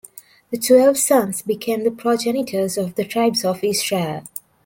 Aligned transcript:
The 0.49 0.57
twelve 0.57 0.97
sons 0.97 1.43
became 1.43 1.83
the 1.83 1.91
progenitors 1.91 2.75
of 2.75 2.95
the 2.95 3.05
"Tribes 3.05 3.45
of 3.45 3.63
Israel". 3.63 4.23